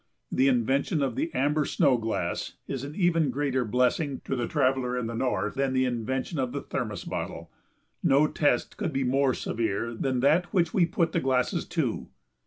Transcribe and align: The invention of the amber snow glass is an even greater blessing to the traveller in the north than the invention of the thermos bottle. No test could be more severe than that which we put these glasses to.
The 0.31 0.47
invention 0.47 1.03
of 1.03 1.15
the 1.15 1.29
amber 1.31 1.63
snow 1.63 1.95
glass 1.99 2.53
is 2.67 2.83
an 2.83 2.95
even 2.95 3.29
greater 3.29 3.63
blessing 3.63 4.19
to 4.25 4.35
the 4.35 4.47
traveller 4.47 4.97
in 4.97 5.05
the 5.05 5.13
north 5.13 5.53
than 5.53 5.73
the 5.73 5.85
invention 5.85 6.39
of 6.39 6.53
the 6.53 6.61
thermos 6.63 7.03
bottle. 7.03 7.51
No 8.01 8.25
test 8.25 8.77
could 8.77 8.93
be 8.93 9.03
more 9.03 9.35
severe 9.35 9.93
than 9.93 10.21
that 10.21 10.51
which 10.51 10.73
we 10.73 10.87
put 10.87 11.11
these 11.11 11.21
glasses 11.21 11.65
to. 11.65 12.07